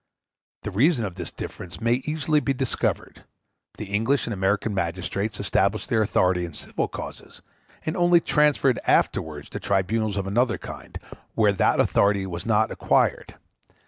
The 0.63 0.71
reason 0.71 1.05
of 1.05 1.13
this 1.13 1.29
difference 1.29 1.79
may 1.79 2.01
easily 2.07 2.39
be 2.39 2.53
discovered; 2.55 3.23
the 3.77 3.85
English 3.85 4.25
and 4.25 4.33
American 4.33 4.73
magistrates 4.73 5.39
establish 5.39 5.85
their 5.85 6.01
authority 6.01 6.43
in 6.43 6.53
civil 6.53 6.87
causes, 6.87 7.43
and 7.85 7.95
only 7.95 8.19
transfer 8.19 8.71
it 8.71 8.79
afterwards 8.87 9.47
to 9.49 9.59
tribunals 9.59 10.17
of 10.17 10.25
another 10.25 10.57
kind, 10.57 10.97
where 11.35 11.53
that 11.53 11.79
authority 11.79 12.25
was 12.25 12.47
not 12.47 12.71
acquired. 12.71 13.35